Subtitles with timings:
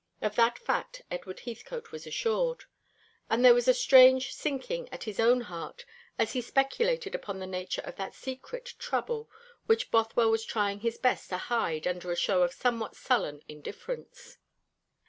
[0.19, 2.63] Of that fact Edward Heathcote was assured;
[3.29, 5.85] and there was a strange sinking at his own heart
[6.17, 9.29] as he speculated upon the nature of that secret trouble
[9.67, 14.39] which Bothwell was trying his best to hide under a show of somewhat sullen indifference.